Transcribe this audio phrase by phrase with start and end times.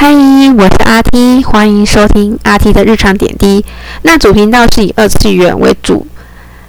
[0.00, 0.12] 嗨，
[0.56, 3.64] 我是阿 T，欢迎收听阿 T 的日常点滴。
[4.02, 6.06] 那主频道是以二次元为主，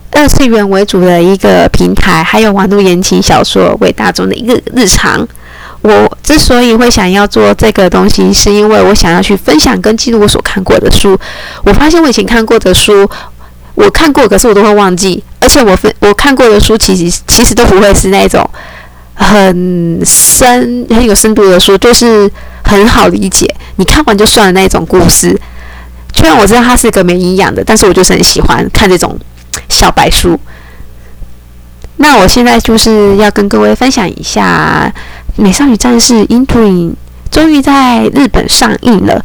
[0.10, 5.28] 二次元为主的一个平台，还有网络言情小说为大众的一个日常。
[5.84, 11.16] 我之所以会想要做这个东西，是因为我想要去分享跟记录我所看过的书。
[11.64, 13.08] 我发现我以前看过的书，
[13.76, 18.44] 我看过，可是我都会忘记，而且我分我看过的书，其实其实都不会是那种
[19.14, 22.28] 很深、很有深度的书，就是。
[22.70, 23.48] 很好理解，
[23.78, 25.36] 你看完就算了那种故事。
[26.14, 29.18] 虽然我知道它是一个没营养的，但是我就是很喜欢看这种
[29.68, 30.40] 小白书。
[31.98, 34.92] 那我现在就是要跟各位分享一下
[35.42, 36.60] 《美少女战士 Into》
[37.32, 39.24] 终于在日本上映了，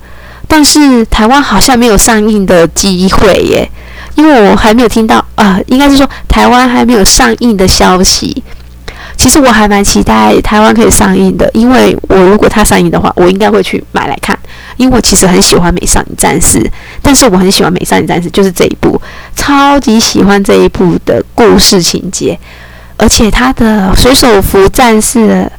[0.49, 3.71] 但是台湾好像没有上映的机会耶，
[4.15, 8.43] 因为我还没有听到，呃，应该是说台湾还没有上映的消息。
[9.17, 14.39] 其实我还蛮期待台湾可以上映的，因为我如果它上映的话，我应该会去买来看。
[14.77, 16.59] 因为我其实很喜欢《美少女战士》，
[17.01, 19.01] 但是我很喜欢《美少女战士》就是这一部，
[19.37, 22.39] 超级喜欢这一部的故事情节，
[22.97, 25.51] 而且它的水手服战士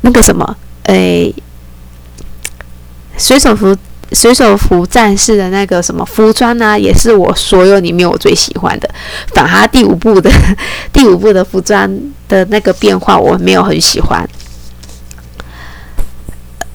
[0.00, 1.32] 那个什么，诶，
[3.16, 3.76] 水手服。
[4.12, 8.88] 水手服战士的那个什么服装呢，也是我所有里面我最喜欢的。
[9.34, 10.30] 反而第五部的
[10.92, 11.90] 第五部的服装
[12.28, 14.28] 的那个变化，我没有很喜欢。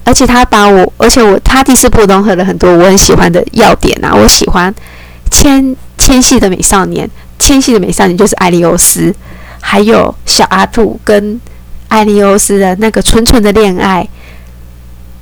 [0.04, 4.12] 而且他把我，而且我他第四部融合了很多我很喜欢的要点啊。
[4.14, 4.74] 我喜欢
[5.30, 9.14] 纤纤细的美少年，纤细的美少年就是艾利欧斯，
[9.60, 11.40] 还有小阿兔跟
[11.88, 14.06] 艾利欧斯的那个纯纯的恋爱。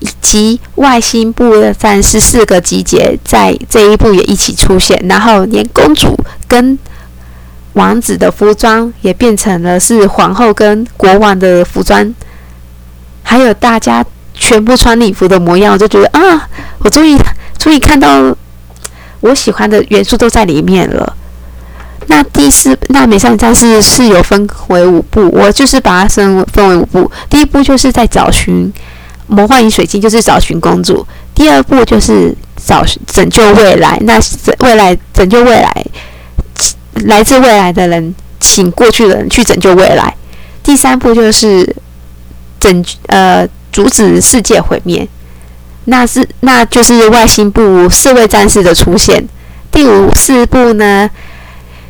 [0.00, 6.78] 以及外星部的战士四个集结在这一部也一起出现，然后连公主跟
[7.74, 12.14] 王子的服装也变成了是皇后跟国王的服装，
[13.22, 16.48] 还有大家全部穿礼服的模样，我就觉得啊，
[16.78, 17.16] 我终于
[17.58, 18.34] 终于看到
[19.20, 21.16] 我喜欢的元素都在里面了。
[22.06, 28.72] 那第四，那美少女战士是有分为五部，我就是把它分为分为五部，第一部就是在找寻。
[29.30, 33.96] 魔幻饮水晶就是找寻公主，第二步就是找拯救未来。
[34.02, 34.20] 那
[34.58, 35.86] 未来拯救未来，
[37.04, 40.12] 来自未来的人请过去的人去拯救未来。
[40.64, 41.76] 第三步就是
[42.58, 45.08] 拯呃阻止世界毁灭，
[45.84, 49.24] 那是那就是外星部四位战士的出现。
[49.70, 51.08] 第五四部呢，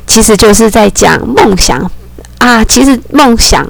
[0.05, 1.91] 其实就是在讲梦想
[2.37, 3.67] 啊，其实梦想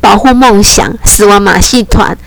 [0.00, 2.18] 保护梦想，死亡马戏团。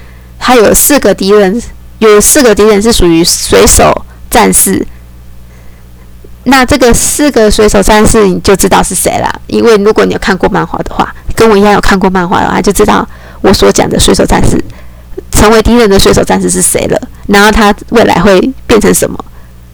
[0.46, 1.62] 他有四个敌人，
[2.00, 4.86] 有四个敌人是属于水手战士。
[6.44, 13.08] 那这个四个水手战士你就知道是谁了，因为如果你有看过漫画的话，跟我一样有看过漫画的话，就知道
[13.40, 14.62] 我所讲的水手战士
[15.32, 17.02] 成为敌人的水手战士是谁了。
[17.28, 18.38] 然后他未来会
[18.68, 19.18] 变成什么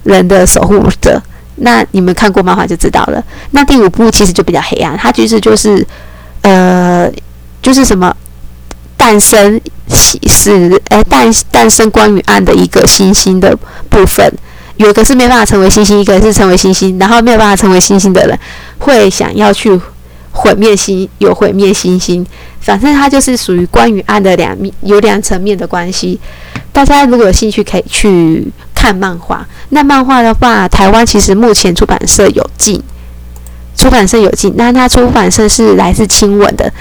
[0.03, 1.19] 人的守护者？
[1.55, 3.23] 那你们看过漫画就知道了。
[3.49, 5.83] 那第五部其实就比较黑暗，它其实就是
[6.43, 7.11] 呃，
[7.59, 8.15] 就是什么？
[8.99, 10.19] 诞生是
[10.89, 13.57] 诶诞诞生光与暗的一个星星的
[13.89, 14.29] 部分，
[14.75, 18.37] 有一个是没办法成为星星，一个是成为星星，然后没有办法成为星星的人
[18.77, 19.79] 会想要去
[20.31, 22.27] 毁灭星，有毁灭星星，
[22.59, 26.19] 反正它就是属于光与暗的两面，有两层面的关系。
[26.73, 28.45] 大家如果有兴趣，可以去
[28.75, 29.47] 看漫画。
[29.69, 32.83] 那漫画的话，台湾其实目前出版社有进，
[33.75, 36.71] 出版社有进，那它出版社是来自亲吻的。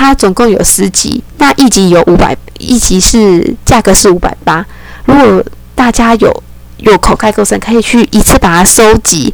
[0.00, 4.64] 它总共有十集，那一集有五百，一集是价格是五百八。
[5.04, 5.44] 如果
[5.74, 6.42] 大家有
[6.78, 9.32] 有口开够深，可以去一次把它收集，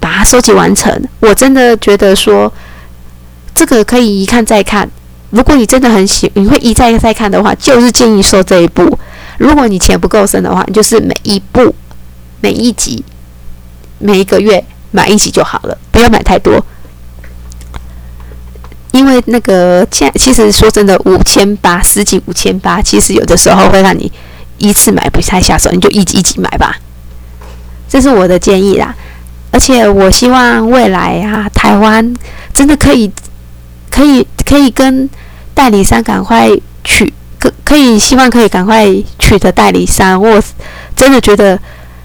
[0.00, 0.90] 把它收集完成。
[1.20, 2.50] 我真的觉得说，
[3.54, 4.88] 这个可以一看再看。
[5.28, 8.98] 如果你真的很喜，你会一再再看的话，就是建议收这一部。
[9.36, 11.74] 如果你钱不够深的话，你就是每一部、
[12.40, 13.04] 每一集、
[13.98, 16.64] 每一个月买一集就好了，不要买太多。
[18.96, 24.10] 因为那个，现其实说真的，五千八十几五千八，其实有的时候会让你
[24.56, 26.74] 一次买不太下手，你就一集一集买吧。
[27.88, 28.94] 这是我的建议啦。
[29.52, 32.14] 而且我希望未来啊，台湾
[32.52, 33.10] 真的可以，
[33.90, 35.08] 可以，可以跟
[35.54, 36.50] 代理商赶快
[36.82, 38.86] 取，可可以希望可以赶快
[39.18, 40.20] 取得代理商。
[40.20, 40.42] 我
[40.94, 41.56] 真的觉得《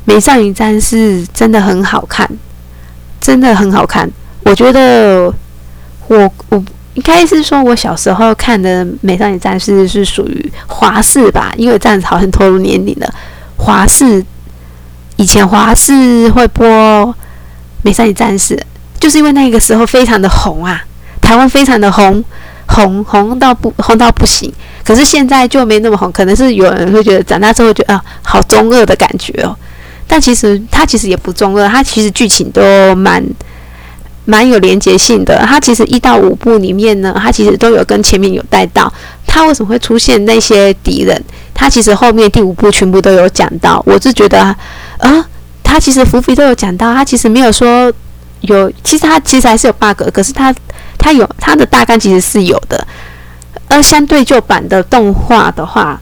[0.05, 2.29] 美少女战士》真的很好看，
[3.19, 4.09] 真的很好看。
[4.43, 5.33] 我觉得
[6.07, 6.63] 我我。
[6.93, 13.09] 应该是说，我小时候看的《美少女战士》是属于华视吧，因为这样子好像透露年龄了。
[13.57, 14.23] 华视
[15.15, 16.67] 以前华视会播
[17.81, 18.55] 《美少女战士》，
[18.99, 20.83] 就是因为那个时候非常的红啊，
[21.21, 22.23] 台湾非常的红，
[22.67, 24.51] 红红到不红到不行。
[24.83, 29.55] 可是现在就没那么红，可能是有人会觉得长大之后觉得啊，好中二的感觉哦。
[30.07, 33.23] 但其实它其实也不中二，它其实剧情都蛮
[34.25, 35.43] 蛮有连结性的。
[35.45, 38.91] 它其实一到五部里面呢，它其实都有跟前面有带到。
[39.25, 41.21] 它为什么会出现那些敌人？
[41.53, 43.81] 它其实后面第五部全部都有讲到。
[43.85, 44.39] 我是觉得
[44.97, 45.25] 啊，
[45.63, 47.91] 它其实伏笔都有讲到，它其实没有说
[48.41, 50.53] 有，其实它其实还是有 bug，可是它
[50.97, 52.85] 它有它的大纲其实是有的。
[53.69, 55.99] 而相对旧版的动画的话，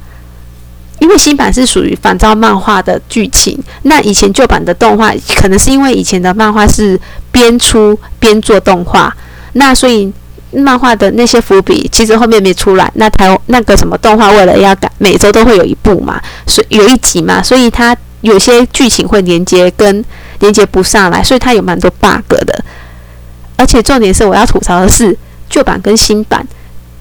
[1.09, 6.99] 因为新版是属于仿照漫画的剧情，那以前旧版的动画可能是因为以前的漫画是
[7.31, 9.11] 边出边做动画，
[9.53, 10.13] 那所以
[10.51, 12.91] 漫画的那些伏笔其实后面没出来。
[12.93, 20.05] 那台那个什么动画为了要改，每周都会有一部嘛，所以有一集嘛，所以它有些剧情会连接跟
[20.41, 22.63] 连接不上来，所以它有蛮多 bug 的。
[23.57, 25.17] 而且重点是我要吐槽的是
[25.49, 26.47] 旧版跟新版。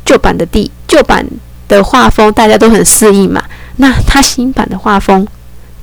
[0.03, 1.23] 旧版的第旧版
[1.69, 3.45] 的画风大家都很适应嘛，
[3.79, 5.27] 那他新版的画风，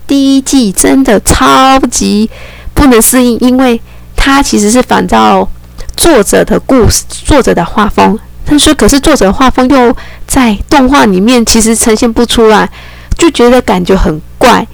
[0.05, 2.29] 第一季真的超级
[2.73, 3.81] 不能适应，因为
[4.15, 5.49] 他其实是仿照
[5.97, 9.95] 作者的故事、作者的画风，他说可是作者画风又
[10.27, 12.69] 在动画里面其实呈现不出来，
[13.17, 14.67] 就觉得感觉很怪，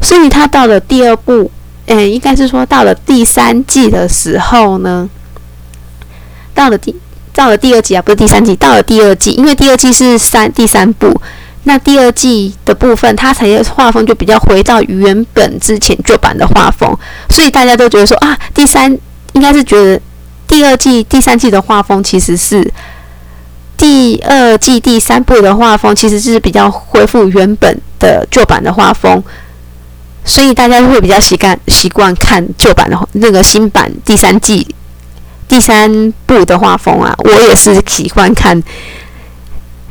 [0.00, 1.50] 所以他到了第二部，
[1.86, 5.08] 嗯，应该是说到了第三季的时候呢，
[6.52, 6.94] 到了第。
[7.36, 11.20] 到了第二季啊，不是第三季，到了第二季，因为第二季是三第三部，
[11.64, 16.96] 那第二季的部分，它才画风就比较回到原本之前旧版的画风，
[17.30, 18.96] 所以大家都觉得说啊，第三
[19.32, 20.00] 应该是觉得
[20.46, 22.70] 第二季、第三季的画风其实是
[23.76, 29.22] 第二季第三部的画风，其实是比较恢复原本的旧版的画风，
[30.24, 34.66] 所以大家会比较习惯习惯看旧版的那个新版第三季。
[35.46, 38.60] 第三部的画风啊，我也是喜欢看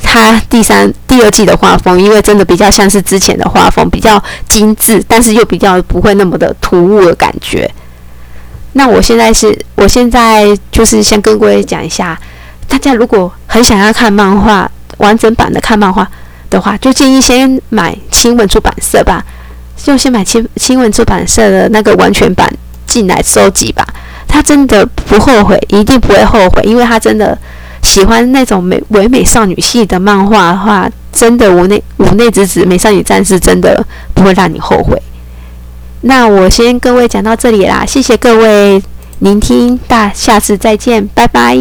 [0.03, 7.69] 他第三、第二季的画风，因为真的比较像是之前的画风，比较精致，但是又比较不会那么的突兀的感觉。
[8.73, 12.19] 那我现在是，我现在就是先跟各位讲一下，
[12.67, 16.07] 大家如果很想要看漫画完整版的看漫画
[16.49, 19.23] 的话，就建议先买新闻出版社吧，
[19.75, 22.51] 就先买新新闻出版社的那个完全版
[22.85, 23.85] 进来收集吧。
[24.27, 27.37] 他真的不后悔，一定不会后悔，因为他真的
[27.83, 33.85] 喜欢那种美唯美少女系的漫画的话，真的无内无内之子美少女战士真的
[34.15, 34.99] 不会让你后悔。
[36.01, 38.81] 那我先各位讲到这里啦，谢谢各位
[39.19, 41.55] 聆听，大下次再见，拜拜。